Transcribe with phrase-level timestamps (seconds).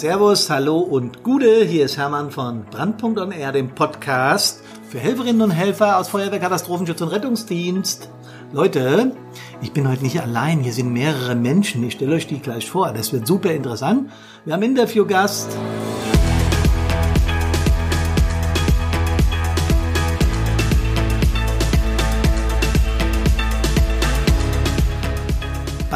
[0.00, 1.62] Servus, hallo und Gude.
[1.62, 6.40] Hier ist Hermann von Brandpunkt on Air, dem Podcast für Helferinnen und Helfer aus Feuerwehr,
[6.40, 8.08] Katastrophenschutz und Rettungsdienst.
[8.50, 9.14] Leute,
[9.60, 10.60] ich bin heute nicht allein.
[10.60, 11.84] Hier sind mehrere Menschen.
[11.84, 12.94] Ich stelle euch die gleich vor.
[12.94, 14.10] Das wird super interessant.
[14.46, 15.50] Wir haben Interviewgast.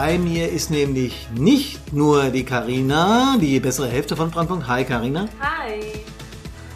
[0.06, 4.68] Bei mir ist nämlich nicht nur die Karina, die bessere Hälfte von Brandpunkt.
[4.68, 5.30] Hi Karina.
[5.40, 5.80] Hi.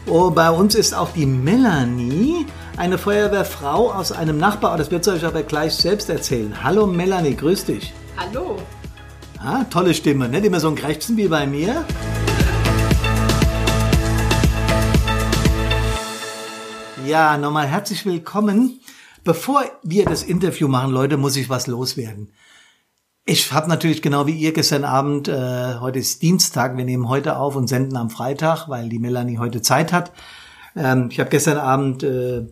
[0.07, 2.47] Oh, bei uns ist auch die Melanie,
[2.79, 4.81] eine Feuerwehrfrau aus einem Nachbarort.
[4.81, 6.65] Das wird sie euch aber gleich selbst erzählen.
[6.65, 7.93] Hallo Melanie, grüß dich.
[8.17, 8.57] Hallo.
[9.39, 11.85] Ah, tolle Stimme, nicht immer so ein Krächzen wie bei mir.
[17.05, 18.81] Ja, nochmal herzlich willkommen.
[19.23, 22.33] Bevor wir das Interview machen, Leute, muss ich was loswerden.
[23.31, 27.37] Ich habe natürlich genau wie ihr gestern Abend, äh, heute ist Dienstag, wir nehmen heute
[27.37, 30.13] auf und senden am Freitag, weil die Melanie heute Zeit hat.
[30.75, 32.47] Ähm, ich habe gestern Abend äh,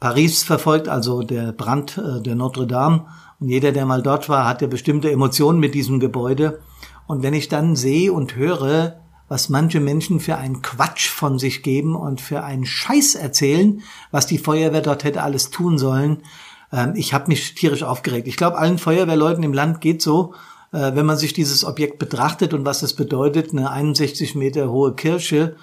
[0.00, 3.06] Paris verfolgt, also der Brand äh, der Notre Dame.
[3.38, 6.58] Und jeder, der mal dort war, hat ja bestimmte Emotionen mit diesem Gebäude.
[7.06, 11.62] Und wenn ich dann sehe und höre, was manche Menschen für einen Quatsch von sich
[11.62, 16.24] geben und für einen Scheiß erzählen, was die Feuerwehr dort hätte alles tun sollen,
[16.72, 18.28] ähm, ich habe mich tierisch aufgeregt.
[18.28, 20.34] Ich glaube, allen Feuerwehrleuten im Land geht so,
[20.72, 24.94] äh, wenn man sich dieses Objekt betrachtet und was es bedeutet, eine 61 Meter hohe
[24.94, 25.56] Kirche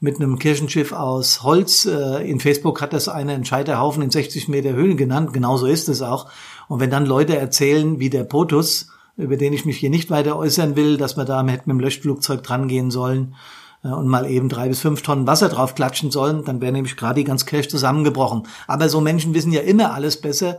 [0.00, 1.86] mit einem Kirchenschiff aus Holz.
[1.86, 5.32] Äh, in Facebook hat das einen Scheiterhaufen in 60 Meter Höhe genannt.
[5.32, 6.28] Genauso ist es auch.
[6.68, 10.36] Und wenn dann Leute erzählen, wie der POTUS, über den ich mich hier nicht weiter
[10.36, 13.52] äußern will, dass man da mit dem Löschflugzeug drangehen sollen, äh,
[13.88, 17.20] und mal eben drei bis fünf Tonnen Wasser drauf klatschen sollen, dann wäre nämlich gerade
[17.20, 18.44] die ganze Kirche zusammengebrochen.
[18.66, 20.58] Aber so Menschen wissen ja immer alles besser.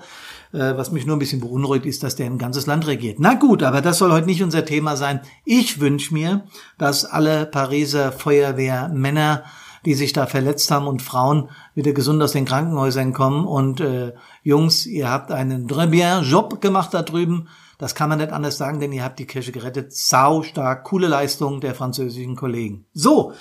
[0.52, 3.19] Äh, was mich nur ein bisschen beunruhigt, ist, dass der ein ganzes Land regiert.
[3.19, 5.21] Na gut, aber das soll heute nicht unser Thema sein.
[5.45, 6.44] Ich wünsche mir,
[6.77, 9.44] dass alle Pariser Feuerwehrmänner
[9.85, 13.45] die sich da verletzt haben und Frauen wieder gesund aus den Krankenhäusern kommen.
[13.45, 14.13] Und äh,
[14.44, 17.50] Jungs, ihr habt einen très bien Job gemacht da drüben.
[17.83, 19.91] Das kann man nicht anders sagen, denn ihr habt die Kirche gerettet.
[19.91, 22.85] Sau stark, coole Leistung der französischen Kollegen.
[22.94, 23.33] So,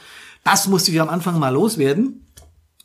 [0.42, 2.26] das musste ich am Anfang mal loswerden.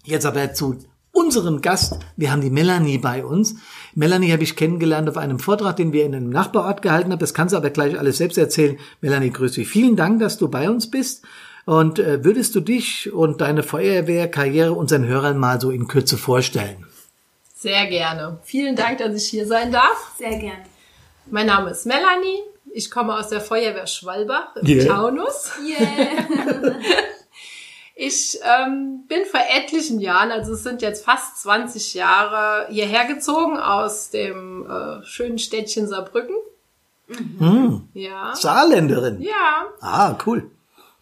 [0.04, 0.78] Jetzt aber zu
[1.12, 1.98] unserem Gast.
[2.16, 3.56] Wir haben die Melanie bei uns.
[3.96, 7.18] Melanie habe ich kennengelernt auf einem Vortrag, den wir in einem Nachbarort gehalten haben.
[7.18, 8.78] Das kannst du aber gleich alles selbst erzählen.
[9.02, 9.68] Melanie, grüß dich.
[9.68, 11.26] Vielen Dank, dass du bei uns bist.
[11.66, 16.86] Und äh, würdest du dich und deine Feuerwehrkarriere unseren Hörern mal so in Kürze vorstellen?
[17.56, 18.38] Sehr gerne.
[18.44, 20.14] Vielen Dank, dass ich hier sein darf.
[20.20, 20.77] Sehr gerne.
[21.30, 22.42] Mein Name ist Melanie.
[22.72, 24.86] Ich komme aus der Feuerwehr Schwalbach im Yeah.
[24.86, 25.52] Taunus.
[25.66, 26.76] Yeah.
[28.00, 33.58] Ich ähm, bin vor etlichen Jahren, also es sind jetzt fast 20 Jahre, hierher gezogen
[33.58, 36.36] aus dem äh, schönen Städtchen Saarbrücken.
[37.40, 38.36] Hm, Ja.
[38.36, 39.20] Saarländerin.
[39.22, 39.66] Ja.
[39.82, 40.52] Ah, cool.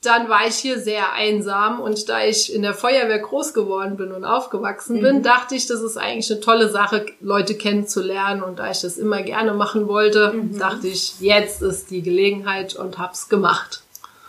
[0.06, 4.12] Dann war ich hier sehr einsam und da ich in der Feuerwehr groß geworden bin
[4.12, 8.44] und aufgewachsen bin, dachte ich, das ist eigentlich eine tolle Sache, Leute kennenzulernen.
[8.44, 12.98] Und da ich das immer gerne machen wollte, dachte ich, jetzt ist die Gelegenheit und
[12.98, 13.82] hab's gemacht.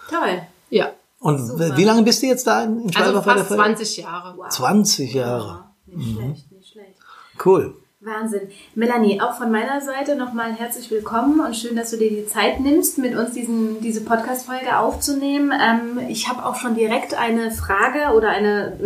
[0.08, 0.42] Toll.
[0.70, 1.76] Ja, Und Super.
[1.76, 3.64] wie lange bist du jetzt da in also Schwalbach der fast Feuerwehr?
[3.66, 4.34] 20 Jahre.
[4.36, 4.48] Wow.
[4.48, 5.64] 20 Jahre.
[5.86, 6.98] Ja, nicht schlecht, nicht schlecht.
[7.44, 7.74] Cool.
[8.06, 8.42] Wahnsinn.
[8.76, 12.60] Melanie, auch von meiner Seite nochmal herzlich willkommen und schön, dass du dir die Zeit
[12.60, 15.52] nimmst, mit uns diesen, diese Podcast-Folge aufzunehmen.
[15.52, 18.78] Ähm, ich habe auch schon direkt eine Frage oder eine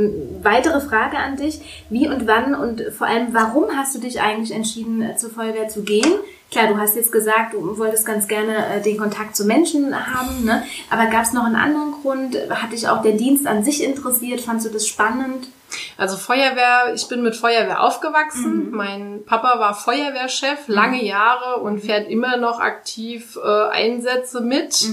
[0.43, 1.61] weitere Frage an dich.
[1.91, 5.69] Wie und wann und vor allem, warum hast du dich eigentlich entschieden, äh, zur Feuerwehr
[5.69, 6.15] zu gehen?
[6.51, 10.47] Klar, du hast jetzt gesagt, du wolltest ganz gerne äh, den Kontakt zu Menschen haben,
[10.47, 10.63] ne?
[10.89, 12.39] aber gab es noch einen anderen Grund?
[12.49, 14.41] Hat dich auch der Dienst an sich interessiert?
[14.41, 15.49] Fandst du das spannend?
[15.97, 18.71] Also Feuerwehr, ich bin mit Feuerwehr aufgewachsen.
[18.71, 24.89] Mein Papa war Feuerwehrchef lange Jahre und fährt immer noch aktiv äh, Einsätze mit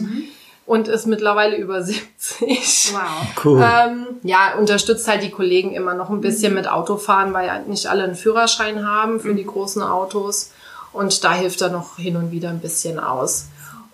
[0.65, 2.93] und ist mittlerweile über 70.
[2.93, 3.43] Wow.
[3.43, 3.63] Cool.
[3.63, 7.87] Ähm, ja, unterstützt halt die Kollegen immer noch ein bisschen mit Autofahren, weil ja nicht
[7.87, 10.51] alle einen Führerschein haben für die großen Autos.
[10.93, 13.47] Und da hilft er noch hin und wieder ein bisschen aus.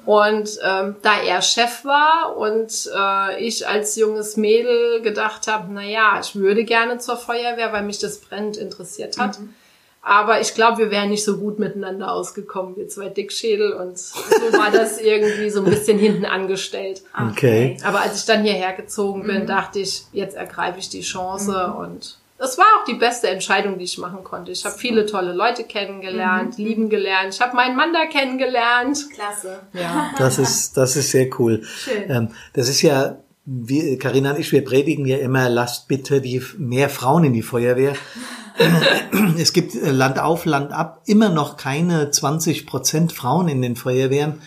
[0.05, 5.83] Und ähm, da er Chef war und äh, ich als junges Mädel gedacht habe, na
[5.83, 9.39] ja, ich würde gerne zur Feuerwehr, weil mich das brennend interessiert hat.
[10.05, 13.71] Aber ich glaube, wir wären nicht so gut miteinander ausgekommen, wir zwei Dickschädel.
[13.71, 14.13] Und so
[14.51, 17.03] war das irgendwie so ein bisschen hinten angestellt.
[17.31, 17.77] Okay.
[17.85, 22.17] Aber als ich dann hierher gezogen bin, dachte ich, jetzt ergreife ich die Chance und
[22.43, 24.51] es war auch die beste Entscheidung, die ich machen konnte.
[24.51, 27.33] Ich habe viele tolle Leute kennengelernt, lieben gelernt.
[27.33, 29.09] Ich habe meinen Mann da kennengelernt.
[29.13, 29.59] Klasse.
[29.73, 30.11] Ja.
[30.17, 31.63] Das ist, das ist sehr cool.
[31.63, 32.09] Schön.
[32.09, 36.41] Ähm, das ist ja, wir, Carina und ich, wir predigen ja immer, lasst bitte die
[36.57, 37.93] mehr Frauen in die Feuerwehr.
[39.37, 43.75] es gibt äh, Land auf, Land ab immer noch keine 20 Prozent Frauen in den
[43.75, 44.41] Feuerwehren.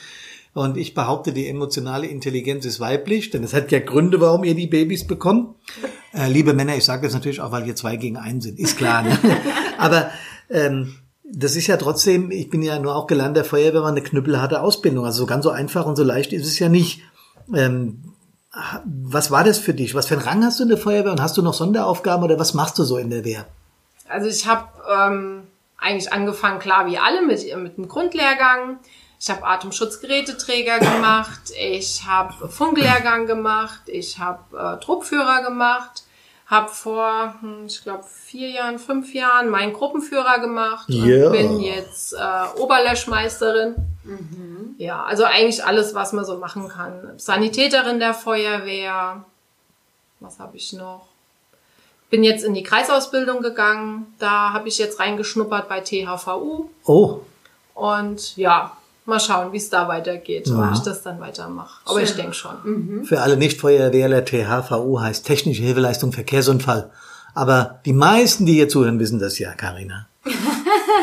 [0.56, 4.54] Und ich behaupte, die emotionale Intelligenz ist weiblich, denn es hat ja Gründe, warum ihr
[4.54, 5.54] die Babys bekommt.
[6.14, 8.78] Äh, liebe Männer, ich sage das natürlich auch, weil ihr zwei gegen einen sind, ist
[8.78, 9.02] klar.
[9.02, 9.18] Ne?
[9.78, 10.10] Aber
[10.48, 10.94] ähm,
[11.30, 15.04] das ist ja trotzdem, ich bin ja nur auch gelernter Feuerwehrmann, eine knüppelharte Ausbildung.
[15.04, 17.02] Also so ganz so einfach und so leicht ist es ja nicht.
[17.54, 18.14] Ähm,
[18.86, 19.94] was war das für dich?
[19.94, 22.38] Was für einen Rang hast du in der Feuerwehr und hast du noch Sonderaufgaben oder
[22.38, 23.44] was machst du so in der Wehr?
[24.08, 25.42] Also ich habe ähm,
[25.76, 28.78] eigentlich angefangen, klar wie alle, mit, mit einem Grundlehrgang.
[29.18, 36.04] Ich habe Atemschutzgeräteträger gemacht, ich habe Funklehrgang gemacht, ich habe äh, Truppführer gemacht,
[36.46, 41.26] habe vor, hm, ich glaube, vier Jahren, fünf Jahren meinen Gruppenführer gemacht Ja.
[41.26, 43.74] und bin jetzt äh, Oberlöschmeisterin.
[44.78, 47.14] Ja, also eigentlich alles, was man so machen kann.
[47.16, 49.24] Sanitäterin der Feuerwehr.
[50.20, 51.06] Was habe ich noch?
[52.10, 54.14] Bin jetzt in die Kreisausbildung gegangen.
[54.18, 56.70] Da habe ich jetzt reingeschnuppert bei THVU.
[56.84, 57.20] Oh,
[57.74, 60.68] Und ja, mal schauen, wie es da weitergeht, Ja.
[60.68, 61.80] ob ich das dann weitermache.
[61.84, 63.04] Aber ich denke schon.
[63.04, 66.90] für alle Nicht-Feuerwehrler, THVU heißt Technische Hilfeleistung Verkehrsunfall.
[67.34, 70.06] Aber die meisten, die hier zuhören, wissen das ja, Karina.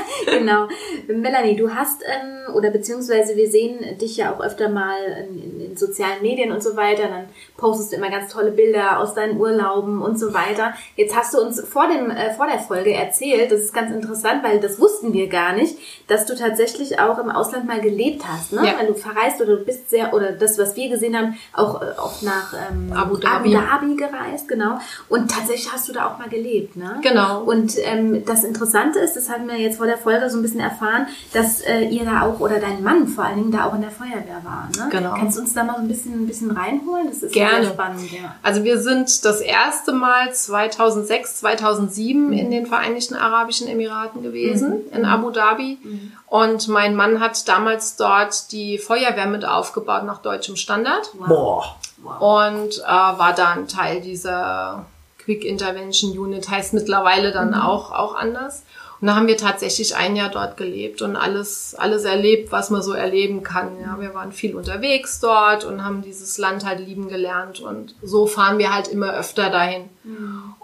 [0.25, 0.67] genau.
[1.07, 4.97] Melanie, du hast, ähm, oder beziehungsweise wir sehen dich ja auch öfter mal
[5.29, 7.25] in, in, sozialen Medien und so weiter, dann
[7.57, 10.73] postest du immer ganz tolle Bilder aus deinen Urlauben und so weiter.
[10.95, 14.43] Jetzt hast du uns vor, dem, äh, vor der Folge erzählt, das ist ganz interessant,
[14.43, 18.53] weil das wussten wir gar nicht, dass du tatsächlich auch im Ausland mal gelebt hast,
[18.53, 18.65] ne?
[18.65, 18.77] Ja.
[18.77, 21.85] Weil du verreist oder du bist sehr, oder das, was wir gesehen haben, auch, äh,
[21.97, 23.55] auch nach ähm, Abu Dhabi.
[23.55, 24.77] Abu Dhabi gereist, genau.
[25.09, 26.99] Und tatsächlich hast du da auch mal gelebt, ne?
[27.01, 27.43] Genau.
[27.43, 30.61] Und ähm, das Interessante ist, das haben wir jetzt vor der Folge so ein bisschen
[30.61, 33.81] erfahren, dass äh, ihr da auch oder dein Mann vor allen Dingen da auch in
[33.81, 34.69] der Feuerwehr war.
[34.77, 34.89] Ne?
[34.89, 35.13] Genau.
[35.15, 37.07] Kannst du uns da mal so ein bisschen, ein bisschen reinholen?
[37.07, 37.65] Das ist Gerne.
[37.65, 38.35] sehr spannend, ja.
[38.41, 45.03] Also wir sind das erste Mal 2006, 2007 in den Vereinigten Arabischen Emiraten gewesen, in
[45.03, 45.79] Abu Dhabi.
[46.27, 51.75] Und mein Mann hat damals dort die Feuerwehr mit aufgebaut nach deutschem Standard Boah.
[52.21, 54.85] und äh, war da ein Teil dieser
[55.23, 58.63] Quick Intervention Unit, heißt mittlerweile dann auch, auch anders.
[59.03, 62.81] Und da haben wir tatsächlich ein Jahr dort gelebt und alles, alles erlebt, was man
[62.81, 63.71] so erleben kann.
[63.81, 68.27] Ja, wir waren viel unterwegs dort und haben dieses Land halt lieben gelernt und so
[68.27, 69.89] fahren wir halt immer öfter dahin.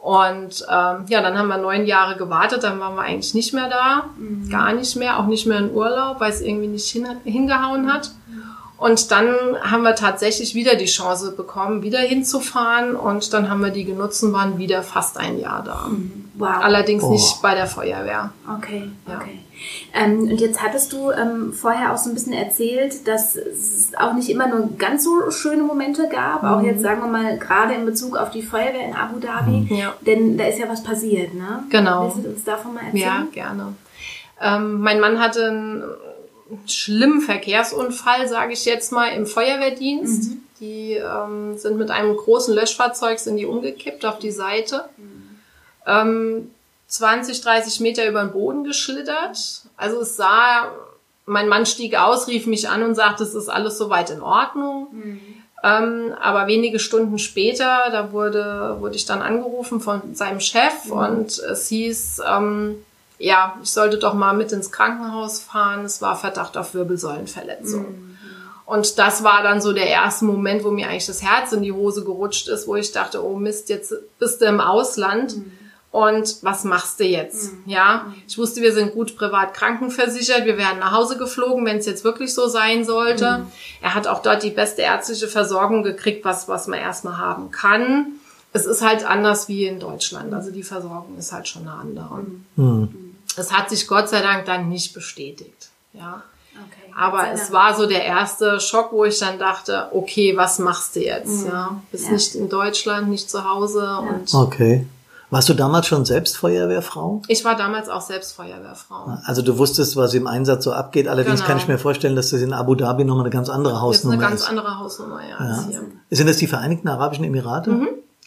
[0.02, 3.68] Und ähm, ja, dann haben wir neun Jahre gewartet, dann waren wir eigentlich nicht mehr
[3.68, 4.10] da,
[4.50, 8.12] gar nicht mehr, auch nicht mehr in Urlaub, weil es irgendwie nicht hin, hingehauen hat.
[8.78, 12.96] Und dann haben wir tatsächlich wieder die Chance bekommen, wieder hinzufahren.
[12.96, 15.90] Und dann haben wir die genutzt und waren wieder fast ein Jahr da.
[16.40, 16.62] Wow.
[16.62, 17.12] Allerdings Oh.
[17.12, 18.32] nicht bei der Feuerwehr.
[18.58, 19.18] Okay, Ja.
[19.18, 19.40] okay.
[19.94, 24.14] Ähm, und jetzt hattest du ähm, vorher auch so ein bisschen erzählt, dass es auch
[24.14, 27.86] nicht immer nur ganz so schöne Momente gab, auch jetzt sagen wir mal gerade in
[27.86, 29.94] Bezug auf die Feuerwehr in Abu Dhabi, Ja.
[30.02, 31.64] denn da ist ja was passiert, ne?
[31.70, 32.06] Genau.
[32.16, 33.32] Willst du uns davon mal Ja, erzählen?
[33.34, 33.74] gerne.
[34.42, 35.84] Ähm, mein Mann hatte einen
[36.66, 40.32] schlimmen Verkehrsunfall, sage ich jetzt mal, im Feuerwehrdienst.
[40.62, 44.86] Die ähm, sind mit einem großen Löschfahrzeug sind die umgekippt auf die Seite.
[45.90, 46.52] Ähm,
[46.88, 49.62] 20, 30 Meter über den Boden geschlittert.
[49.78, 50.72] Also es sah,
[51.26, 54.88] mein Mann stieg aus, rief mich an und sagte, es ist alles soweit in Ordnung.
[55.64, 61.38] Ähm, aber wenige Stunden später, da wurde, wurde ich dann angerufen von seinem Chef und
[61.38, 62.84] es hieß, ähm,
[63.20, 65.84] ja, ich sollte doch mal mit ins Krankenhaus fahren.
[65.84, 68.16] Es war Verdacht auf Wirbelsäulenverletzung.
[68.66, 71.72] Und das war dann so der erste Moment, wo mir eigentlich das Herz in die
[71.74, 75.36] Hose gerutscht ist, wo ich dachte, oh Mist, jetzt bist du im Ausland.
[75.92, 77.52] Und was machst du jetzt?
[77.66, 80.46] Ja, ich wusste, wir sind gut privat krankenversichert.
[80.46, 83.46] Wir werden nach Hause geflogen, wenn es jetzt wirklich so sein sollte.
[83.82, 88.14] Er hat auch dort die beste ärztliche Versorgung gekriegt, was, was man erstmal haben kann.
[88.54, 90.32] Es ist halt anders wie in Deutschland.
[90.34, 92.88] Also die Versorgung ist halt schon eine andere.
[93.36, 95.70] Es hat sich Gott sei Dank dann nicht bestätigt.
[95.94, 96.22] Ja.
[96.54, 96.94] Okay.
[96.96, 101.00] Aber es war so der erste Schock, wo ich dann dachte, okay, was machst du
[101.04, 101.48] jetzt?
[101.48, 102.12] Ja, bist Ja.
[102.12, 104.86] nicht in Deutschland, nicht zu Hause und Okay.
[105.32, 107.22] Warst du damals schon selbst Feuerwehrfrau?
[107.28, 109.18] ich war damals auch selbst Feuerwehrfrau.
[109.26, 111.08] Also du wusstest, was im Einsatz so abgeht.
[111.08, 111.48] Allerdings Genau.
[111.48, 113.84] kann ich mir vorstellen, dass das in Abu Dhabi nochmal eine ganz andere Das ist
[113.84, 114.50] Hausnummer eine ganz ist.
[114.50, 115.82] andere Hausnummer ja, als hier.
[116.10, 117.72] Sind das die Vereinigten Arabischen Emirate?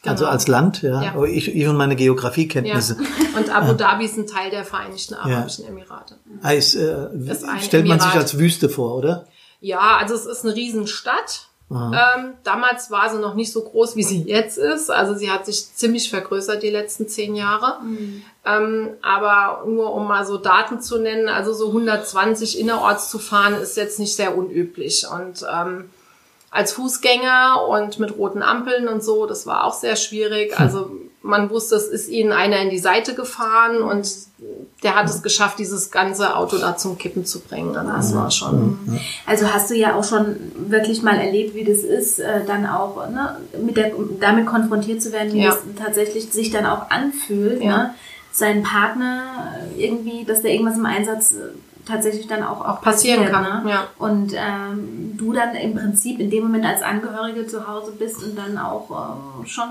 [0.04, 0.30] Also genau.
[0.32, 1.00] als Land, ja.
[1.02, 1.12] Ja.
[1.14, 1.98] Aber ich, ich und meine Ja.
[1.98, 2.96] Geografiekenntnisse.
[3.36, 6.16] Und Abu Dhabi ist ein Teil der Vereinigten Arabischen Emirate.
[6.42, 8.22] Heißt, äh, Ist ein stellt man sich Emirat.
[8.22, 9.26] als Wüste vor, oder?
[9.60, 11.48] Ja, also es ist eine Riesenstadt.
[11.94, 14.90] Ähm, damals war sie noch nicht so groß, wie sie jetzt ist.
[14.90, 17.78] Also sie hat sich ziemlich vergrößert die letzten zehn Jahre.
[18.44, 23.54] Ähm, aber nur um mal so Daten zu nennen, also so 120 innerorts zu fahren,
[23.54, 25.06] ist jetzt nicht sehr unüblich.
[25.08, 25.90] Und ähm,
[26.50, 30.58] als Fußgänger und mit roten Ampeln und so, das war auch sehr schwierig.
[30.60, 30.90] Also
[31.22, 34.08] man wusste, es ist ihnen einer in die Seite gefahren und
[34.82, 37.76] der hat es geschafft, dieses ganze Auto da zum Kippen zu bringen.
[37.76, 38.76] Und das war schon.
[39.26, 40.36] Also hast du ja auch schon
[40.68, 45.12] wirklich mal erlebt, wie das ist, äh, dann auch ne, mit der, damit konfrontiert zu
[45.12, 45.50] werden, wie Ja.
[45.50, 47.76] es tatsächlich sich dann auch anfühlt, Ja.
[47.76, 47.94] ne?
[48.34, 51.36] seinen Partner irgendwie, dass da irgendwas im Einsatz äh,
[51.86, 53.70] tatsächlich dann auch, auch passieren passiert, kann, Ne?
[53.70, 53.84] ja.
[53.98, 58.36] Und ähm, du dann im Prinzip in dem Moment als Angehörige zu Hause bist und
[58.38, 58.88] dann auch
[59.40, 59.66] ähm, schon,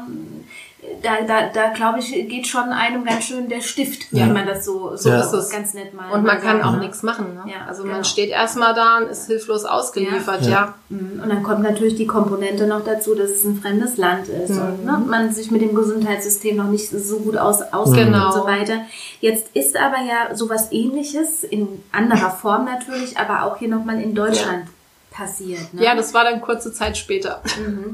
[1.04, 4.26] da, da, da glaube ich, geht schon einem ganz schön der Stift, Ja.
[4.26, 5.20] wenn man das so, so Ja.
[5.22, 5.50] ist es.
[5.50, 6.80] ganz nett mal Und man kann sagt, auch ne?
[6.80, 7.36] nichts machen.
[7.36, 7.52] Ne?
[7.52, 7.96] Ja, also genau.
[7.96, 10.50] man steht erstmal da und ist hilflos ausgeliefert, Ja.
[10.50, 10.74] ja.
[10.90, 11.22] Mhm.
[11.22, 14.60] Und dann kommt natürlich die Komponente noch dazu, dass es ein fremdes Land ist Mhm.
[14.62, 18.28] und ne, man sich mit dem Gesundheitssystem noch nicht so gut aus, auskennt Genau.
[18.28, 18.82] und so weiter.
[19.20, 24.16] Jetzt ist aber ja sowas ähnliches, in anderer Form natürlich, aber auch hier nochmal in
[24.16, 24.66] Deutschland
[25.12, 25.74] passiert.
[25.74, 25.84] Ne?
[25.84, 27.42] Ja, das war dann kurze Zeit später,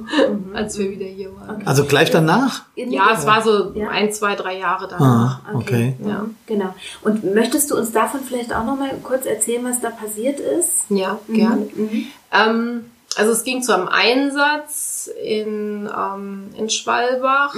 [0.53, 1.65] als wir wieder hier waren.
[1.65, 2.61] Also gleich danach?
[2.75, 3.89] Ja, es war so Ja.
[3.89, 5.39] ein, zwei, drei Jahre danach.
[5.45, 5.95] Ah, okay.
[6.05, 6.25] Ja.
[6.45, 6.73] Genau.
[7.01, 10.85] Und möchtest du uns davon vielleicht auch nochmal kurz erzählen, was da passiert ist?
[10.89, 11.67] Ja, gerne.
[11.75, 12.05] Mhm.
[12.31, 17.55] Ähm, also es ging zu einem Einsatz in, ähm, in Schwalbach.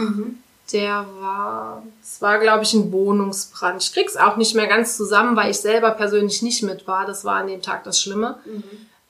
[0.71, 3.81] Der war, es war glaube ich ein Wohnungsbrand.
[3.83, 7.05] Ich krieg's auch nicht mehr ganz zusammen, weil ich selber persönlich nicht mit war.
[7.05, 8.37] Das war an dem Tag das Schlimme.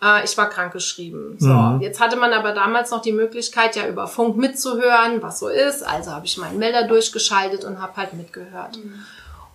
[0.02, 1.36] Äh, ich war krankgeschrieben.
[1.40, 1.82] So, Mhm.
[1.82, 5.84] jetzt hatte man aber damals noch die Möglichkeit, ja über Funk mitzuhören, was so ist.
[5.84, 8.80] Also habe ich meinen Melder durchgeschaltet und habe halt mitgehört.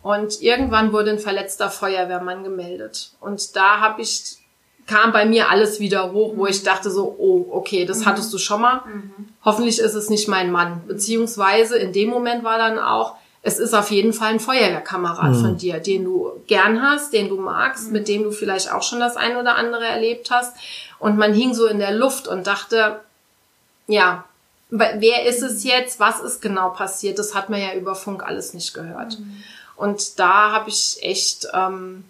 [0.02, 3.12] Und irgendwann wurde ein verletzter Feuerwehrmann gemeldet.
[3.20, 4.38] Und da habe ich
[4.86, 8.36] kam bei mir alles wieder hoch, wo ich dachte so, oh, okay, das hattest du
[8.38, 8.82] schon mal.
[9.42, 10.82] Hoffentlich ist es nicht mein Mann.
[10.86, 15.58] Beziehungsweise in dem Moment war dann auch, es ist auf jeden Fall ein Feuerwehrkamerad von
[15.58, 19.16] dir, den du gern hast, den du magst, mit dem du vielleicht auch schon das
[19.16, 20.56] ein oder andere erlebt hast.
[20.98, 23.00] Und man hing so in der Luft und dachte,
[23.86, 24.24] ja,
[24.70, 26.00] wer ist es jetzt?
[26.00, 27.18] Was ist genau passiert?
[27.18, 29.18] Das hat man ja über Funk alles nicht gehört.
[29.76, 32.04] Und da habe ich echt ähm,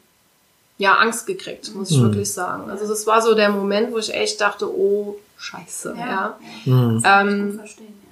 [0.78, 2.70] ja Angst gekriegt, muss ich wirklich sagen.
[2.70, 6.38] Also das war so der Moment, wo ich echt dachte, oh Scheiße, ja.
[6.64, 7.02] Mhm.
[7.04, 8.03] Ähm, Verstehen, ja.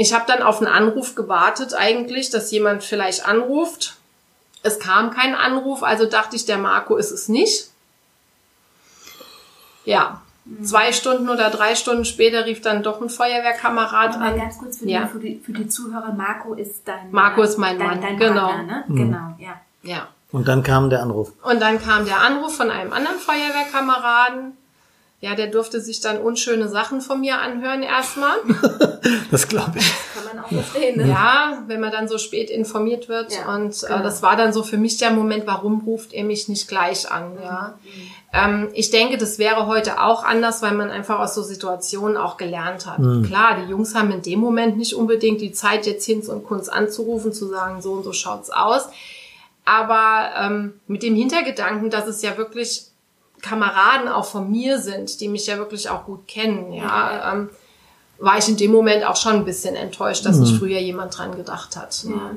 [0.00, 3.96] Ich habe dann auf einen Anruf gewartet eigentlich, dass jemand vielleicht anruft.
[4.62, 7.68] Es kam kein Anruf, also dachte ich, der Marco ist es nicht.
[9.84, 10.20] Ja,
[10.62, 14.36] zwei Stunden oder drei Stunden später rief dann doch ein Feuerwehrkamerad an.
[14.36, 15.02] ganz kurz für, Ja.
[15.04, 18.16] die, für, die, für die Zuhörer, Marco ist dein Marco ist mein dein, Mann, dein
[18.18, 18.48] genau.
[18.48, 18.84] Partner, ne?
[18.88, 19.60] Genau, ja.
[19.82, 20.08] Ja.
[20.32, 21.32] Und dann kam der Anruf.
[21.42, 24.56] Und dann kam der Anruf von einem anderen Feuerwehrkameraden.
[25.22, 28.36] Ja, der durfte sich dann unschöne Sachen von mir anhören erstmal.
[29.30, 29.92] Das glaube ich.
[30.14, 31.08] Kann man auch verstehen, ne?
[31.08, 33.32] Ja, wenn man dann so spät informiert wird.
[33.32, 34.02] Ja, und äh, genau.
[34.02, 37.38] das war dann so für mich der Moment, warum ruft er mich nicht gleich an?
[37.42, 37.78] Ja.
[38.32, 42.36] Ähm, ich denke, das wäre heute auch anders, weil man einfach aus so Situationen auch
[42.36, 42.98] gelernt hat.
[43.26, 46.68] Klar, die Jungs haben in dem Moment nicht unbedingt die Zeit, jetzt Hinz und Kunz
[46.68, 48.88] anzurufen, zu sagen, so und so schaut's aus.
[49.64, 52.89] Aber ähm, mit dem Hintergedanken, dass es ja wirklich
[53.42, 57.50] Kameraden auch von mir sind, die mich ja wirklich auch gut kennen, ja, ähm,
[58.18, 61.34] war ich in dem Moment auch schon ein bisschen enttäuscht, dass nicht früher jemand dran
[61.36, 62.04] gedacht hat.
[62.04, 62.36] Ne?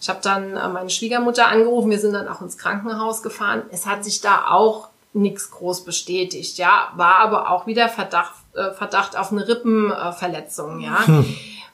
[0.00, 3.62] Ich habe dann äh, meine Schwiegermutter angerufen, wir sind dann auch ins Krankenhaus gefahren.
[3.70, 8.72] Es hat sich da auch nichts groß bestätigt, ja, war aber auch wieder Verdacht, äh,
[8.72, 11.04] Verdacht auf eine Rippenverletzung, ja.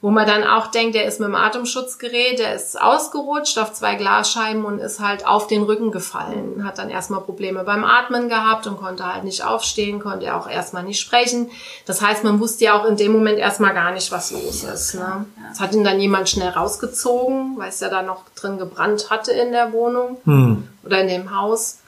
[0.01, 3.97] Wo man dann auch denkt, der ist mit dem Atemschutzgerät, der ist ausgerutscht auf zwei
[3.97, 6.65] Glasscheiben und ist halt auf den Rücken gefallen.
[6.65, 10.85] Hat dann erstmal Probleme beim Atmen gehabt und konnte halt nicht aufstehen, konnte auch erstmal
[10.85, 11.51] nicht sprechen.
[11.85, 14.95] Das heißt, man wusste ja auch in dem Moment erstmal gar nicht, was los ist.
[14.95, 15.27] Ne?
[15.51, 19.33] Es hat ihn dann jemand schnell rausgezogen, weil es ja da noch drin gebrannt hatte
[19.33, 20.69] in der Wohnung Hm.
[20.85, 21.79] oder in dem Haus.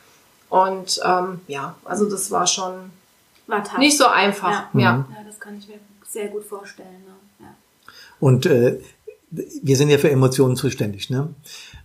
[0.48, 2.90] Und ähm, ja, also das war schon
[3.46, 4.50] War nicht so einfach.
[4.50, 4.68] Ja.
[4.74, 4.80] Ja.
[4.80, 7.04] Ja, das kann ich mir sehr gut vorstellen.
[7.06, 7.14] Ne?
[8.20, 8.26] Ja.
[8.26, 8.78] Und äh,
[9.30, 11.34] wir sind ja für Emotionen zuständig, ne?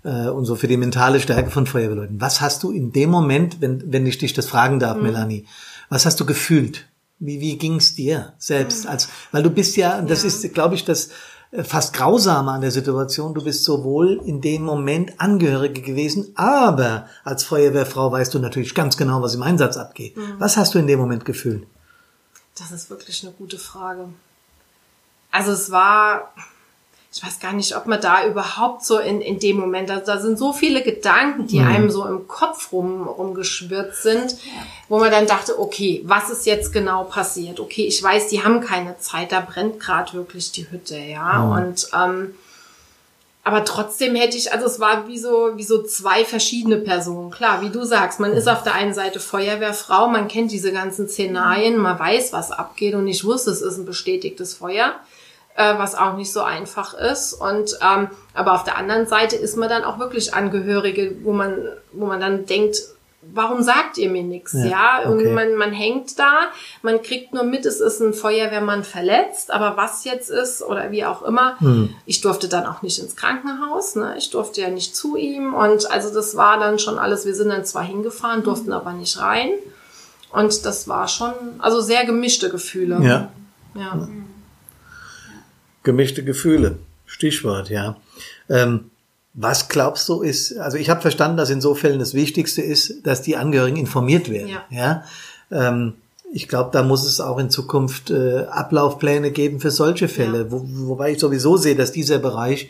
[0.03, 2.19] Äh, und so für die mentale Stärke von Feuerwehrleuten.
[2.19, 5.45] Was hast du in dem Moment, wenn, wenn ich dich das fragen darf, Melanie,
[5.89, 6.87] was hast du gefühlt?
[7.19, 8.87] Wie, wie ging's dir selbst?
[8.87, 11.09] Als, weil du bist ja, das ist, glaube ich, das
[11.51, 17.07] äh, fast grausame an der Situation, du bist sowohl in dem Moment Angehörige gewesen, aber
[17.23, 20.15] als Feuerwehrfrau weißt du natürlich ganz genau, was im Einsatz abgeht.
[20.39, 21.67] Was hast du in dem Moment gefühlt?
[22.57, 24.09] Das ist wirklich eine gute Frage.
[25.35, 26.33] Also es war,
[27.11, 30.17] ich weiß gar nicht, ob man da überhaupt so in, in dem Moment, da, da
[30.17, 34.37] sind so viele Gedanken, die einem so im Kopf rum, rumgeschwirrt sind,
[34.87, 37.59] wo man dann dachte, okay, was ist jetzt genau passiert?
[37.59, 41.43] Okay, ich weiß, die haben keine Zeit, da brennt gerade wirklich die Hütte, ja.
[41.43, 42.33] Und ähm,
[43.43, 47.29] aber trotzdem hätte ich, also es war wie so, wie so zwei verschiedene Personen.
[47.29, 51.07] Klar, wie du sagst, man ist auf der einen Seite Feuerwehrfrau, man kennt diese ganzen
[51.07, 54.95] Szenarien, man weiß, was abgeht und ich wusste, es ist ein bestätigtes Feuer.
[55.55, 57.33] Äh, was auch nicht so einfach ist.
[57.33, 61.57] Und ähm, aber auf der anderen Seite ist man dann auch wirklich Angehörige, wo man,
[61.93, 62.77] wo man dann denkt,
[63.33, 64.53] warum sagt ihr mir nichts?
[64.53, 65.09] Ja, ja?
[65.09, 69.77] und man, man hängt da, man kriegt nur mit, es ist ein Feuerwehrmann verletzt, aber
[69.77, 71.95] was jetzt ist oder wie auch immer, hm.
[72.05, 74.15] ich durfte dann auch nicht ins Krankenhaus, ne?
[74.17, 77.49] ich durfte ja nicht zu ihm und also das war dann schon alles, wir sind
[77.49, 79.49] dann zwar hingefahren, durften aber nicht rein
[80.31, 82.99] und das war schon, also sehr gemischte Gefühle.
[83.01, 83.31] Ja.
[83.73, 84.07] ja.
[85.85, 87.95] Gemischte Gefühle, Stichwort, ja.
[88.49, 88.91] Ähm,
[89.33, 93.05] was glaubst du ist, also ich habe verstanden, dass in so Fällen das Wichtigste ist,
[93.05, 94.49] dass die Angehörigen informiert werden.
[94.49, 94.63] Ja.
[94.69, 95.03] ja?
[95.51, 95.93] Ähm,
[96.33, 100.51] ich glaube, da muss es auch in Zukunft äh, Ablaufpläne geben für solche Fälle, ja.
[100.51, 102.69] wo, wobei ich sowieso sehe, dass dieser Bereich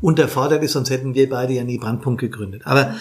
[0.00, 2.62] unterfordert ist, sonst hätten wir beide ja nie Brandpunkt gegründet.
[2.64, 2.94] Aber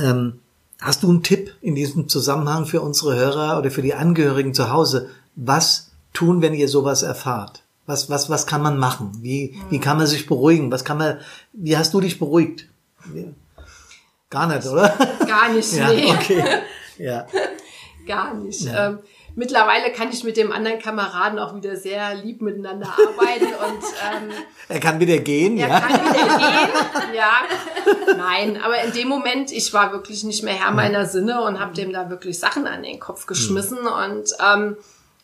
[0.00, 0.40] ähm,
[0.80, 4.70] hast du einen Tipp in diesem Zusammenhang für unsere Hörer oder für die Angehörigen zu
[4.70, 5.10] Hause?
[5.36, 7.62] Was tun, wenn ihr sowas erfahrt?
[7.88, 9.12] Was, was, was kann man machen?
[9.22, 10.70] Wie, wie kann man sich beruhigen?
[10.70, 11.20] Was kann man,
[11.54, 12.68] wie hast du dich beruhigt?
[14.28, 14.94] Gar nicht, oder?
[15.26, 16.12] Gar nicht, ja, nee.
[16.12, 16.44] Okay.
[16.98, 17.26] Ja.
[18.06, 18.60] Gar nicht.
[18.60, 18.88] Ja.
[18.88, 18.98] Ähm,
[19.36, 24.32] mittlerweile kann ich mit dem anderen Kameraden auch wieder sehr lieb miteinander arbeiten und ähm,
[24.68, 25.80] er kann wieder gehen, er ja.
[25.80, 27.32] kann wieder gehen, ja.
[28.18, 31.74] Nein, aber in dem Moment, ich war wirklich nicht mehr Herr meiner Sinne und habe
[31.74, 33.86] dem da wirklich Sachen an den Kopf geschmissen mhm.
[33.86, 34.76] und ähm,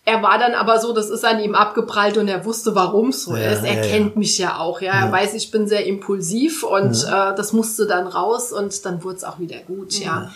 [0.07, 3.23] er war dann aber so, das ist an ihm abgeprallt und er wusste, warum es
[3.23, 3.65] so ja, ist.
[3.65, 4.19] Er ja, kennt ja.
[4.19, 4.93] mich ja auch, ja.
[4.93, 9.17] Er weiß, ich bin sehr impulsiv und äh, das musste dann raus und dann wurde
[9.17, 10.31] es auch wieder gut, ja.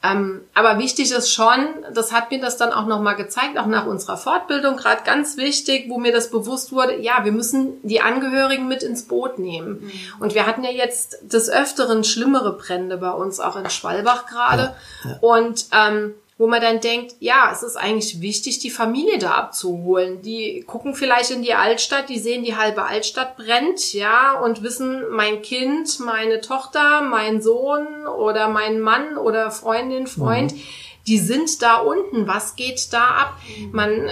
[0.00, 3.84] Ähm, aber wichtig ist schon, das hat mir das dann auch nochmal gezeigt, auch nach
[3.84, 8.68] unserer Fortbildung, gerade ganz wichtig, wo mir das bewusst wurde, ja, wir müssen die Angehörigen
[8.68, 9.80] mit ins Boot nehmen.
[9.80, 9.90] Mhm.
[10.20, 14.76] Und wir hatten ja jetzt des Öfteren schlimmere Brände bei uns, auch in Schwalbach gerade.
[15.20, 20.22] Und ähm, wo man dann denkt, ja, es ist eigentlich wichtig, die Familie da abzuholen.
[20.22, 25.02] Die gucken vielleicht in die Altstadt, die sehen, die halbe Altstadt brennt, ja, und wissen,
[25.10, 30.60] mein Kind, meine Tochter, mein Sohn oder mein Mann oder Freundin, Freund, mhm.
[31.08, 32.28] die sind da unten.
[32.28, 33.34] Was geht da ab?
[33.72, 34.08] Man,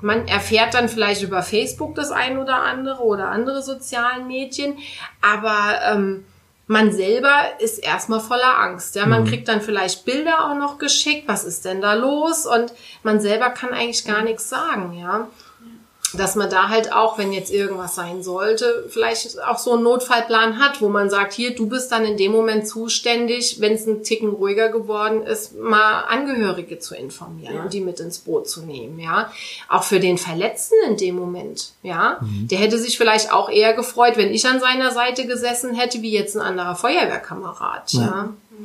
[0.00, 4.78] man erfährt dann vielleicht über Facebook das ein oder andere oder andere sozialen Medien,
[5.20, 6.24] aber ähm,
[6.66, 8.94] man selber ist erstmal voller Angst.
[8.94, 9.28] Ja, man mhm.
[9.28, 11.28] kriegt dann vielleicht Bilder auch noch geschickt.
[11.28, 12.46] Was ist denn da los?
[12.46, 12.72] Und
[13.02, 14.94] man selber kann eigentlich gar nichts sagen.
[14.94, 15.28] Ja,
[16.14, 20.58] dass man da halt auch, wenn jetzt irgendwas sein sollte, vielleicht auch so einen Notfallplan
[20.58, 24.02] hat, wo man sagt, hier, du bist dann in dem Moment zuständig, wenn es ein
[24.02, 27.62] Ticken ruhiger geworden ist, mal Angehörige zu informieren ja.
[27.62, 29.30] und die mit ins Boot zu nehmen, ja.
[29.68, 32.18] Auch für den Verletzten in dem Moment, ja.
[32.20, 32.48] Mhm.
[32.48, 36.12] Der hätte sich vielleicht auch eher gefreut, wenn ich an seiner Seite gesessen hätte, wie
[36.12, 38.00] jetzt ein anderer Feuerwehrkamerad, ja.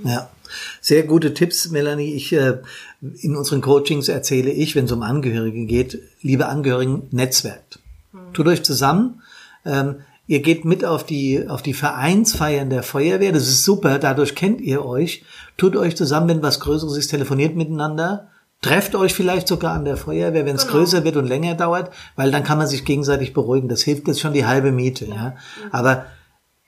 [0.03, 0.11] ja.
[0.11, 0.29] ja.
[0.81, 2.13] Sehr gute Tipps, Melanie.
[2.13, 2.59] Ich äh,
[3.21, 7.79] in unseren Coachings erzähle ich, wenn es um Angehörige geht, liebe Angehörigen, netzwerkt.
[8.11, 8.33] Mhm.
[8.33, 9.21] Tut euch zusammen.
[9.65, 13.31] Ähm, ihr geht mit auf die, auf die Vereinsfeiern der Feuerwehr.
[13.31, 13.99] Das ist super.
[13.99, 15.23] Dadurch kennt ihr euch.
[15.57, 18.29] Tut euch zusammen, wenn was Größeres ist, telefoniert miteinander.
[18.61, 20.79] Trefft euch vielleicht sogar an der Feuerwehr, wenn es genau.
[20.79, 23.69] größer wird und länger dauert, weil dann kann man sich gegenseitig beruhigen.
[23.69, 25.05] Das hilft jetzt schon die halbe Miete.
[25.05, 25.15] Ja.
[25.15, 25.35] ja.
[25.71, 26.07] Aber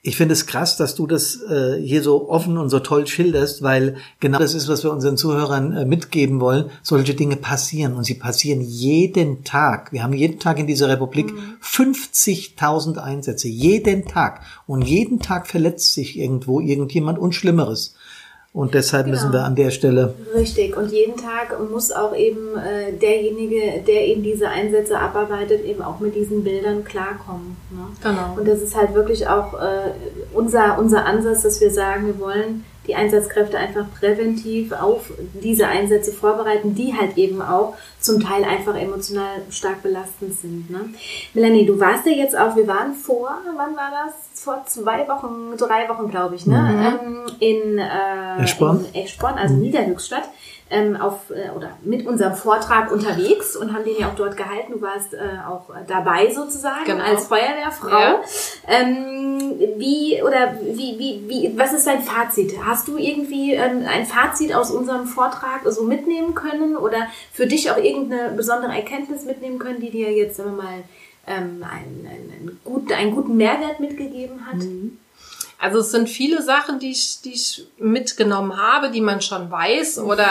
[0.02, 3.60] ich finde es krass, dass du das äh, hier so offen und so toll schilderst,
[3.60, 6.70] weil genau das ist, was wir unseren Zuhörern äh, mitgeben wollen.
[6.82, 9.92] Solche Dinge passieren und sie passieren jeden Tag.
[9.92, 11.56] Wir haben jeden Tag in dieser Republik mhm.
[11.62, 14.40] 50.000 Einsätze, jeden Tag.
[14.66, 17.94] Und jeden Tag verletzt sich irgendwo irgendjemand und Schlimmeres.
[18.52, 19.16] Und deshalb genau.
[19.16, 20.14] müssen wir an der Stelle.
[20.34, 20.76] Richtig.
[20.76, 26.00] Und jeden Tag muss auch eben äh, derjenige, der eben diese Einsätze abarbeitet, eben auch
[26.00, 27.56] mit diesen Bildern klarkommen.
[27.70, 27.86] Ne?
[28.02, 28.36] Genau.
[28.36, 29.92] Und das ist halt wirklich auch äh,
[30.34, 36.12] unser, unser Ansatz, dass wir sagen, wir wollen die Einsatzkräfte einfach präventiv auf diese Einsätze
[36.12, 40.70] vorbereiten, die halt eben auch zum Teil einfach emotional stark belastend sind.
[40.70, 40.86] Ne?
[41.34, 44.29] Melanie, du warst ja jetzt auch, wir waren vor, wann war das?
[44.42, 46.56] Vor zwei Wochen, drei Wochen, glaube ich, ne?
[46.56, 47.08] Mhm.
[47.08, 48.86] Ähm, in, äh, Eschborn.
[48.94, 49.60] in Eschborn, also mhm.
[49.60, 50.30] Niederhöchstadt
[50.70, 54.72] ähm, auf äh, oder mit unserem Vortrag unterwegs und haben den ja auch dort gehalten.
[54.72, 57.04] Du warst äh, auch dabei sozusagen genau.
[57.04, 57.90] als Feuerwehrfrau.
[57.90, 58.20] Ja.
[58.66, 62.54] Ähm, wie oder wie, wie, wie, was ist dein Fazit?
[62.64, 67.70] Hast du irgendwie ähm, ein Fazit aus unserem Vortrag so mitnehmen können oder für dich
[67.70, 70.84] auch irgendeine besondere Erkenntnis mitnehmen können, die dir jetzt, sagen wir mal,
[71.26, 74.56] ähm, einen, einen, einen, gut, einen guten Mehrwert mitgegeben hat?
[74.56, 74.98] Mhm.
[75.62, 79.98] Also es sind viele Sachen, die ich, die ich mitgenommen habe, die man schon weiß
[79.98, 80.26] oder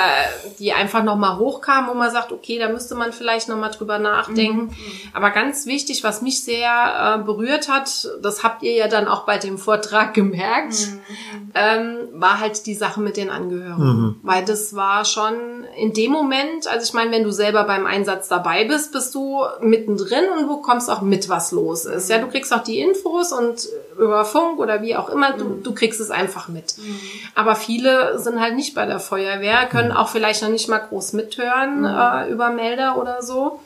[0.57, 4.63] die einfach nochmal hochkamen, wo man sagt, okay, da müsste man vielleicht nochmal drüber nachdenken.
[4.63, 4.73] Mhm.
[5.13, 9.25] Aber ganz wichtig, was mich sehr äh, berührt hat, das habt ihr ja dann auch
[9.25, 11.51] bei dem Vortrag gemerkt, mhm.
[11.53, 14.01] ähm, war halt die Sache mit den Angehörigen.
[14.01, 14.19] Mhm.
[14.23, 18.29] Weil das war schon in dem Moment, also ich meine, wenn du selber beim Einsatz
[18.29, 22.09] dabei bist, bist du mittendrin und du kommst auch mit, was los ist.
[22.09, 25.63] Ja, du kriegst auch die Infos und über Funk oder wie auch immer du, mhm.
[25.63, 26.77] du kriegst es einfach mit.
[26.77, 26.99] Mhm.
[27.35, 29.97] Aber viele sind halt nicht bei der Feuerwehr, können mhm.
[29.97, 33.59] auch vielleicht noch nicht mal groß mithören äh, über Melder oder so.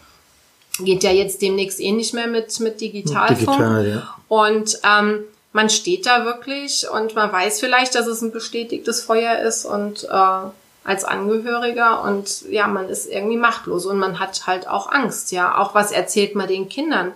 [0.79, 3.57] Geht ja jetzt demnächst eh nicht mehr mit, mit Digitalfunk.
[3.57, 4.15] Digital, ja.
[4.27, 5.19] Und ähm,
[5.51, 10.05] man steht da wirklich und man weiß vielleicht, dass es ein bestätigtes Feuer ist und
[10.05, 10.47] äh,
[10.83, 15.57] als Angehöriger und ja, man ist irgendwie machtlos und man hat halt auch Angst, ja.
[15.57, 17.11] Auch was erzählt man den Kindern?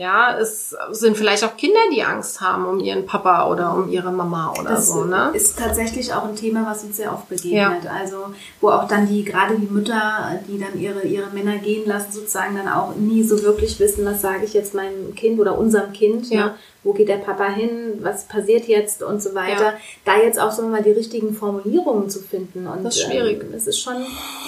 [0.00, 4.10] Ja, es sind vielleicht auch Kinder, die Angst haben um ihren Papa oder um ihre
[4.10, 5.04] Mama oder das so.
[5.04, 5.30] Ne?
[5.34, 7.84] ist tatsächlich auch ein Thema, was uns sehr oft begegnet.
[7.84, 7.90] Ja.
[8.00, 8.32] Also
[8.62, 12.56] wo auch dann die, gerade die Mütter, die dann ihre, ihre Männer gehen lassen, sozusagen
[12.56, 16.30] dann auch nie so wirklich wissen, was sage ich jetzt meinem Kind oder unserem Kind.
[16.30, 16.46] Ja.
[16.46, 16.54] Ne?
[16.82, 19.64] Wo geht der Papa hin, was passiert jetzt und so weiter.
[19.64, 19.74] Ja.
[20.04, 22.66] Da jetzt auch so mal die richtigen Formulierungen zu finden.
[22.66, 23.42] Und, das ist schwierig.
[23.42, 23.96] Ähm, es ist schon,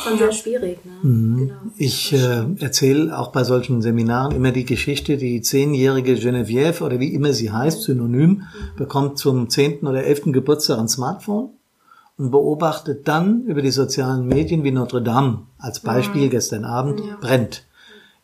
[0.02, 0.78] schon sehr schwierig.
[0.84, 0.92] Ne?
[1.02, 1.36] Mhm.
[1.38, 1.54] Genau.
[1.76, 7.12] Ich äh, erzähle auch bei solchen Seminaren immer die Geschichte, die zehnjährige Geneviève oder wie
[7.12, 8.44] immer sie heißt, synonym, mhm.
[8.76, 11.50] bekommt zum zehnten oder elften Geburtstag ein Smartphone
[12.16, 16.30] und beobachtet dann über die sozialen Medien, wie Notre Dame als Beispiel mhm.
[16.30, 17.18] gestern Abend ja.
[17.20, 17.66] brennt.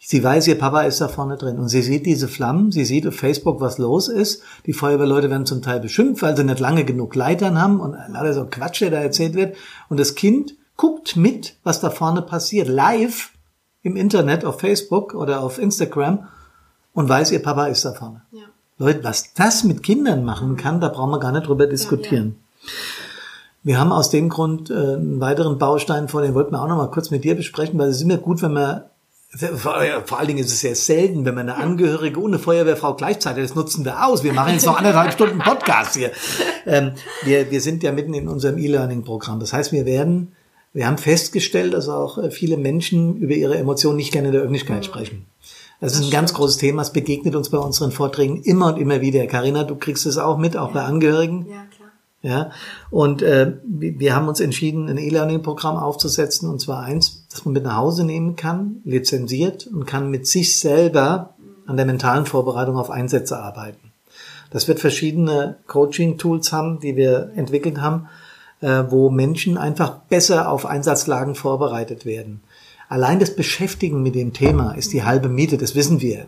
[0.00, 1.58] Sie weiß, ihr Papa ist da vorne drin.
[1.58, 4.42] Und sie sieht diese Flammen, sie sieht auf Facebook, was los ist.
[4.64, 8.36] Die Feuerwehrleute werden zum Teil beschimpft, weil sie nicht lange genug Leitern haben und alles
[8.36, 9.56] so Quatsch, der da erzählt wird.
[9.88, 13.32] Und das Kind guckt mit, was da vorne passiert, live
[13.82, 16.28] im Internet, auf Facebook oder auf Instagram
[16.94, 18.22] und weiß, ihr Papa ist da vorne.
[18.32, 18.42] Ja.
[18.78, 22.36] Leute, was das mit Kindern machen kann, da brauchen wir gar nicht drüber diskutieren.
[22.60, 22.72] Ja, ja.
[23.64, 26.76] Wir haben aus dem Grund äh, einen weiteren Baustein vor, den wollten wir auch noch
[26.76, 28.84] mal kurz mit dir besprechen, weil es ist immer gut, wenn man
[29.30, 33.44] vor allen Dingen ist es sehr selten, wenn man eine Angehörige und eine Feuerwehrfrau gleichzeitig,
[33.44, 34.24] das nutzen wir aus.
[34.24, 36.12] Wir machen jetzt noch anderthalb Stunden Podcast hier.
[36.64, 36.92] Ähm,
[37.24, 39.38] wir, wir sind ja mitten in unserem E-Learning-Programm.
[39.38, 40.32] Das heißt, wir werden,
[40.72, 44.42] wir haben festgestellt, dass auch äh, viele Menschen über ihre Emotionen nicht gerne in der
[44.42, 45.26] Öffentlichkeit sprechen.
[45.80, 46.82] Das ist ein ganz großes Thema.
[46.82, 49.26] Es begegnet uns bei unseren Vorträgen immer und immer wieder.
[49.26, 50.74] Karina, du kriegst es auch mit, auch ja.
[50.74, 51.46] bei Angehörigen.
[51.48, 51.88] Ja, klar.
[52.20, 52.50] Ja,
[52.90, 57.64] und äh, wir haben uns entschieden, ein E-Learning-Programm aufzusetzen, und zwar eins, das man mit
[57.64, 61.34] nach Hause nehmen kann, lizenziert und kann mit sich selber
[61.66, 63.92] an der mentalen Vorbereitung auf Einsätze arbeiten.
[64.50, 68.08] Das wird verschiedene Coaching-Tools haben, die wir entwickelt haben,
[68.60, 72.40] äh, wo Menschen einfach besser auf Einsatzlagen vorbereitet werden.
[72.88, 76.26] Allein das Beschäftigen mit dem Thema ist die halbe Miete, das wissen wir.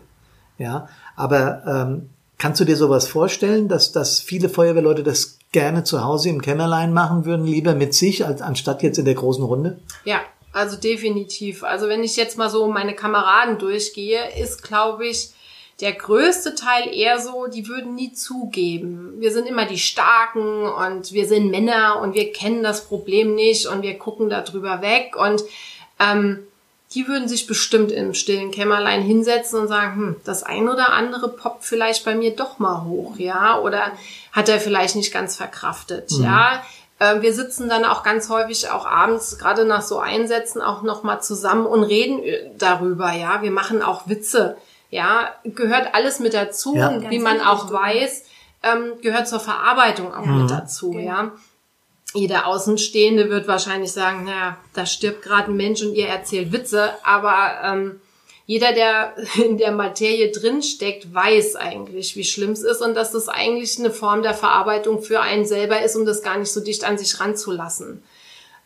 [0.57, 6.05] Ja, aber ähm, kannst du dir sowas vorstellen, dass, dass viele Feuerwehrleute das gerne zu
[6.05, 9.79] Hause im Kämmerlein machen würden, lieber mit sich, als anstatt jetzt in der großen Runde?
[10.05, 10.19] Ja,
[10.53, 11.63] also definitiv.
[11.63, 15.31] Also wenn ich jetzt mal so meine Kameraden durchgehe, ist, glaube ich,
[15.79, 19.15] der größte Teil eher so, die würden nie zugeben.
[19.17, 23.65] Wir sind immer die Starken und wir sind Männer und wir kennen das Problem nicht
[23.65, 25.41] und wir gucken da drüber weg und
[25.99, 26.39] ähm,
[26.93, 31.29] die würden sich bestimmt im stillen Kämmerlein hinsetzen und sagen, hm, das ein oder andere
[31.29, 33.93] poppt vielleicht bei mir doch mal hoch, ja, oder
[34.33, 36.25] hat er vielleicht nicht ganz verkraftet, mhm.
[36.25, 36.63] ja.
[37.01, 41.21] Äh, wir sitzen dann auch ganz häufig auch abends, gerade nach so Einsätzen, auch nochmal
[41.21, 42.21] zusammen und reden
[42.59, 43.41] darüber, ja.
[43.41, 44.55] Wir machen auch Witze,
[44.91, 45.29] ja.
[45.43, 46.89] Gehört alles mit dazu ja.
[46.89, 48.23] und wie man auch weiß,
[48.63, 50.41] ähm, gehört zur Verarbeitung auch mhm.
[50.43, 51.05] mit dazu, okay.
[51.05, 51.31] ja
[52.13, 56.91] jeder Außenstehende wird wahrscheinlich sagen, naja, da stirbt gerade ein Mensch und ihr erzählt Witze,
[57.03, 58.01] aber ähm,
[58.51, 63.29] jeder, der in der Materie drinsteckt, weiß eigentlich, wie schlimm es ist und dass das
[63.29, 66.83] eigentlich eine Form der Verarbeitung für einen selber ist, um das gar nicht so dicht
[66.83, 68.03] an sich ranzulassen.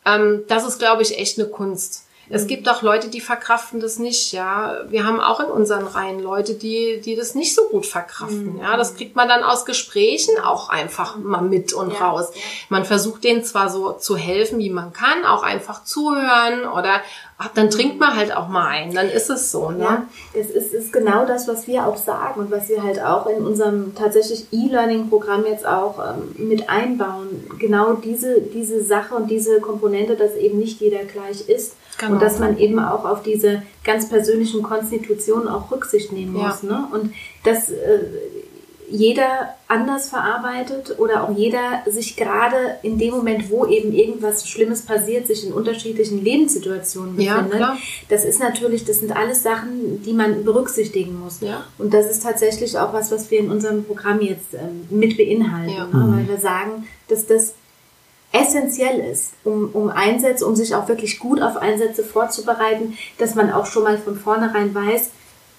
[0.04, 2.05] Ähm, das ist, glaube ich, echt eine Kunst.
[2.28, 2.48] Es mhm.
[2.48, 4.80] gibt auch Leute, die verkraften das nicht, ja.
[4.88, 8.60] Wir haben auch in unseren Reihen Leute, die, die das nicht so gut verkraften, mhm.
[8.60, 8.76] ja.
[8.76, 11.98] Das kriegt man dann aus Gesprächen auch einfach mal mit und ja.
[12.08, 12.30] raus.
[12.68, 17.00] Man versucht denen zwar so zu helfen, wie man kann, auch einfach zuhören oder
[17.38, 19.84] ach, dann trinkt man halt auch mal ein, dann ist es so, ne?
[19.84, 23.26] Ja, es ist, ist genau das, was wir auch sagen und was wir halt auch
[23.26, 27.46] in unserem tatsächlich E-Learning-Programm jetzt auch ähm, mit einbauen.
[27.58, 32.12] Genau diese, diese Sache und diese Komponente, dass eben nicht jeder gleich ist Genau.
[32.12, 36.62] Und dass man eben auch auf diese ganz persönlichen Konstitutionen auch Rücksicht nehmen muss.
[36.62, 36.68] Ja.
[36.68, 36.88] Ne?
[36.92, 37.12] Und
[37.44, 38.00] das äh,
[38.88, 44.82] jeder anders verarbeitet oder auch jeder sich gerade in dem Moment, wo eben irgendwas Schlimmes
[44.82, 47.60] passiert, sich in unterschiedlichen Lebenssituationen befindet.
[47.60, 47.76] Ja,
[48.08, 51.40] das ist natürlich, das sind alles Sachen, die man berücksichtigen muss.
[51.40, 51.64] Ja.
[51.78, 55.74] Und das ist tatsächlich auch was, was wir in unserem Programm jetzt ähm, mit beinhalten,
[55.76, 55.86] ja.
[55.86, 56.16] ne?
[56.16, 57.54] weil wir sagen, dass das
[58.40, 63.50] essentiell ist, um, um Einsätze, um sich auch wirklich gut auf Einsätze vorzubereiten, dass man
[63.52, 65.10] auch schon mal von vornherein weiß,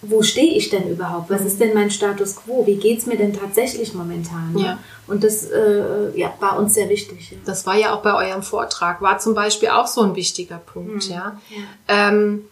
[0.04, 1.30] wo stehe ich denn überhaupt?
[1.30, 2.66] Was ist denn mein Status quo?
[2.68, 4.56] Wie geht es mir denn tatsächlich momentan?
[4.56, 4.78] Ja.
[5.08, 7.32] Und das äh, ja, war uns sehr wichtig.
[7.32, 7.38] Ja.
[7.46, 11.08] Das war ja auch bei eurem Vortrag, war zum Beispiel auch so ein wichtiger Punkt,
[11.08, 11.12] mhm.
[11.12, 11.40] ja.
[11.50, 12.10] ja.
[12.10, 12.46] Ähm,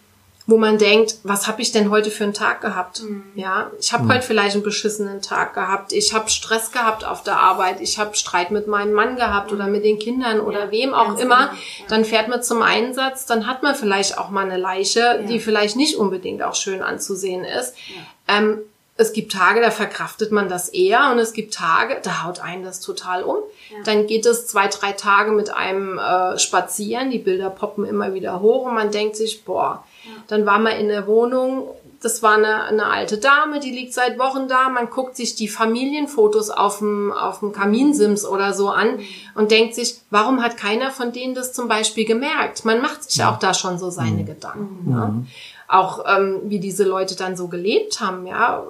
[0.48, 3.02] wo man denkt, was habe ich denn heute für einen Tag gehabt?
[3.02, 3.24] Mhm.
[3.34, 4.12] Ja, ich habe mhm.
[4.12, 5.92] heute vielleicht einen beschissenen Tag gehabt.
[5.92, 7.80] Ich habe Stress gehabt auf der Arbeit.
[7.80, 9.58] Ich habe Streit mit meinem Mann gehabt mhm.
[9.58, 11.48] oder mit den Kindern oder ja, wem auch immer.
[11.48, 11.52] Genau.
[11.52, 11.86] Ja.
[11.88, 15.18] Dann fährt man zum Einsatz, dann hat man vielleicht auch mal eine Leiche, ja.
[15.18, 17.74] die vielleicht nicht unbedingt auch schön anzusehen ist.
[18.28, 18.58] Ähm,
[18.98, 22.64] es gibt Tage, da verkraftet man das eher und es gibt Tage, da haut einen
[22.64, 23.36] das total um.
[23.70, 23.82] Ja.
[23.84, 28.40] Dann geht es zwei, drei Tage mit einem äh, spazieren, die Bilder poppen immer wieder
[28.40, 29.84] hoch und man denkt sich, boah,
[30.28, 31.68] dann war man in der Wohnung,
[32.02, 34.68] das war eine, eine alte Dame, die liegt seit Wochen da.
[34.68, 39.00] Man guckt sich die Familienfotos auf dem, auf dem Kaminsims oder so an
[39.34, 42.64] und denkt sich, warum hat keiner von denen das zum Beispiel gemerkt?
[42.64, 43.32] Man macht sich ja.
[43.32, 44.26] auch da schon so seine mhm.
[44.26, 44.90] Gedanken.
[44.90, 45.06] Ne?
[45.06, 45.26] Mhm.
[45.68, 48.62] Auch ähm, wie diese Leute dann so gelebt haben, ja.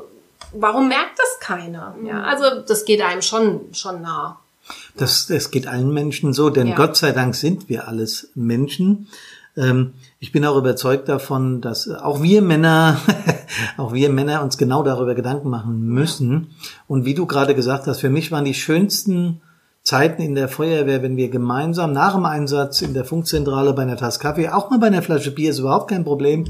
[0.52, 1.94] Warum merkt das keiner?
[2.04, 2.24] Ja, mhm.
[2.24, 4.38] also das geht einem schon, schon nah.
[4.96, 6.76] Das, das geht allen Menschen so, denn ja.
[6.76, 9.08] Gott sei Dank sind wir alles Menschen.
[9.56, 12.98] Ähm, ich bin auch überzeugt davon, dass auch wir Männer,
[13.76, 16.48] auch wir Männer uns genau darüber Gedanken machen müssen.
[16.86, 19.40] Und wie du gerade gesagt hast, für mich waren die schönsten
[19.86, 23.96] Zeiten in der Feuerwehr, wenn wir gemeinsam nach dem Einsatz in der Funkzentrale bei einer
[23.96, 26.46] Tasse Kaffee, auch mal bei einer Flasche Bier, ist überhaupt kein Problem,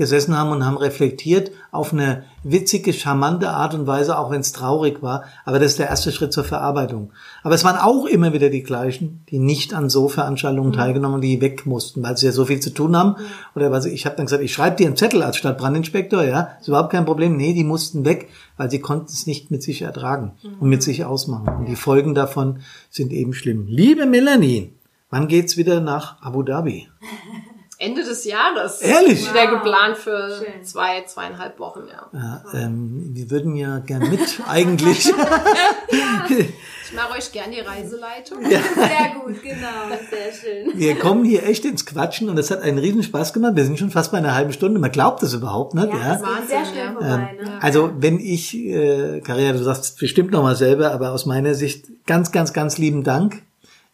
[0.00, 4.52] gesessen haben und haben reflektiert auf eine witzige, charmante Art und Weise, auch wenn es
[4.52, 5.24] traurig war.
[5.44, 7.12] Aber das ist der erste Schritt zur Verarbeitung.
[7.42, 10.74] Aber es waren auch immer wieder die gleichen, die nicht an so Veranstaltungen mhm.
[10.74, 13.10] teilgenommen, die weg mussten, weil sie ja so viel zu tun haben.
[13.10, 13.26] Mhm.
[13.54, 16.52] Oder weil sie, ich habe dann gesagt, ich schreibe dir einen Zettel als Stadtbrandinspektor, ja,
[16.58, 17.36] ist überhaupt kein Problem.
[17.36, 20.60] Nee, die mussten weg, weil sie konnten es nicht mit sich ertragen mhm.
[20.60, 21.48] und mit sich ausmachen.
[21.58, 23.66] Und die Folgen davon sind eben schlimm.
[23.68, 24.72] Liebe Melanie,
[25.10, 26.88] wann geht's wieder nach Abu Dhabi?
[27.80, 28.82] Ende des Jahres.
[28.82, 29.22] Ehrlich?
[29.22, 29.50] Wieder wow.
[29.52, 30.64] geplant für Schön.
[30.64, 32.10] zwei, zweieinhalb Wochen, ja.
[32.12, 35.06] ja ähm, wir würden ja gern mit, eigentlich.
[35.06, 36.26] ja.
[36.28, 38.42] Ich mache euch gern die Reiseleitung.
[38.42, 38.60] Ja.
[38.60, 40.78] Sehr gut, genau, sehr schön.
[40.78, 43.56] Wir kommen hier echt ins Quatschen und es hat einen riesen Spaß gemacht.
[43.56, 44.78] Wir sind schon fast bei einer halben Stunde.
[44.78, 45.88] Man glaubt das überhaupt nicht.
[45.88, 46.12] Ja, ja.
[46.14, 47.36] das war sehr schnell vorbei.
[47.38, 47.62] Ähm, ne?
[47.62, 51.86] Also wenn ich, äh, Karina, du sagst bestimmt noch mal selber, aber aus meiner Sicht
[52.06, 53.42] ganz, ganz, ganz lieben Dank.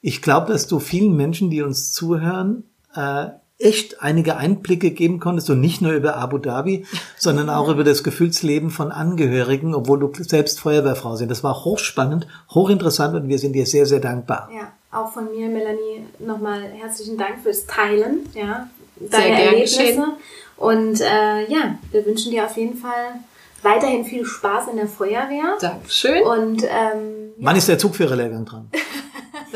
[0.00, 2.64] Ich glaube, dass du vielen Menschen, die uns zuhören,
[2.96, 3.26] äh,
[3.58, 6.84] echt einige Einblicke geben konntest und nicht nur über Abu Dhabi,
[7.16, 11.30] sondern auch über das Gefühlsleben von Angehörigen, obwohl du selbst Feuerwehrfrau sind.
[11.30, 14.50] Das war hochspannend, hochinteressant und wir sind dir sehr, sehr dankbar.
[14.54, 18.68] Ja, auch von mir, Melanie, nochmal herzlichen Dank fürs Teilen, ja,
[19.00, 19.78] deine Erlebnisse.
[19.78, 20.04] Geschehen.
[20.58, 23.20] Und äh, ja, wir wünschen dir auf jeden Fall
[23.62, 25.56] weiterhin viel Spaß in der Feuerwehr.
[25.60, 26.22] Dankeschön.
[26.22, 27.46] Und ähm, ja.
[27.46, 28.70] wann ist der Zugführerlehrgang dran?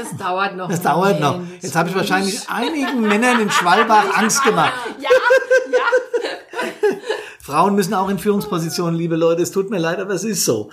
[0.00, 0.68] Das dauert noch.
[0.68, 1.40] Das dauert noch.
[1.60, 4.72] Jetzt habe ich wahrscheinlich einigen Männern in Schwalbach Angst gemacht.
[4.98, 5.08] Ja,
[5.72, 5.78] ja.
[7.50, 9.42] Frauen müssen auch in Führungspositionen, liebe Leute.
[9.42, 10.70] Es tut mir leid, aber es ist so.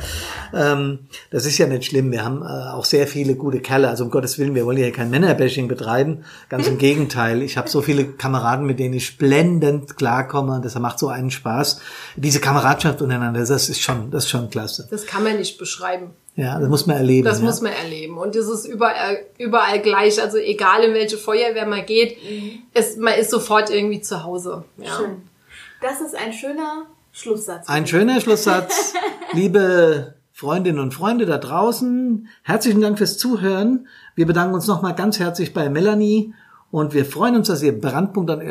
[0.54, 2.12] Ähm, das ist ja nicht schlimm.
[2.12, 3.90] Wir haben äh, auch sehr viele gute Kerle.
[3.90, 6.24] Also um Gottes Willen, wir wollen hier kein Männerbashing betreiben.
[6.50, 7.42] Ganz im Gegenteil.
[7.42, 10.62] Ich habe so viele Kameraden, mit denen ich blendend klarkomme.
[10.62, 11.82] Das macht so einen Spaß.
[12.16, 14.88] Diese Kameradschaft untereinander, das ist schon, das ist schon klasse.
[14.92, 16.12] Das kann man nicht beschreiben.
[16.38, 17.26] Ja, das muss man erleben.
[17.26, 17.46] Das ja.
[17.46, 18.18] muss man erleben.
[18.18, 20.22] Und das ist überall, überall gleich.
[20.22, 22.60] Also egal in welche Feuerwehr man geht, mhm.
[22.76, 24.64] es, man ist sofort irgendwie zu Hause.
[24.78, 24.96] Ja.
[24.96, 25.24] Schön.
[25.82, 27.68] Das ist ein schöner Schlusssatz.
[27.68, 28.94] Ein schöner Schlusssatz.
[29.34, 33.88] Liebe Freundinnen und Freunde da draußen, herzlichen Dank fürs Zuhören.
[34.14, 36.36] Wir bedanken uns nochmal ganz herzlich bei Melanie
[36.70, 38.42] und wir freuen uns, dass ihr Brandpunkt on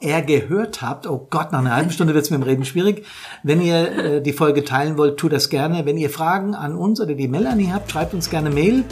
[0.00, 1.06] Air, gehört habt.
[1.06, 3.04] Oh Gott, nach einer halben Stunde wird es mit dem Reden schwierig.
[3.42, 5.84] Wenn ihr äh, die Folge teilen wollt, tut das gerne.
[5.84, 8.84] Wenn ihr Fragen an uns oder die Melanie habt, schreibt uns gerne Mail.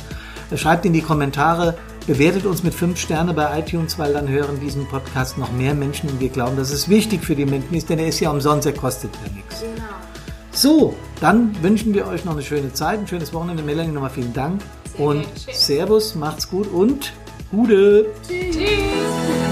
[0.51, 1.75] Äh, schreibt in die Kommentare,
[2.07, 6.11] bewertet uns mit fünf Sterne bei iTunes, weil dann hören diesen Podcast noch mehr Menschen
[6.11, 8.67] und wir glauben, dass es wichtig für die Menschen ist, denn er ist ja umsonst,
[8.67, 9.61] er kostet ja nichts.
[9.63, 9.89] Genau.
[10.51, 13.63] So, dann wünschen wir euch noch eine schöne Zeit, ein schönes Wochenende.
[13.63, 14.61] Melanie, nochmal vielen Dank.
[14.97, 17.13] Sehr und Servus, macht's gut und
[17.55, 18.07] Gute.
[18.27, 18.57] Tschüss.
[18.57, 19.44] Tschüss.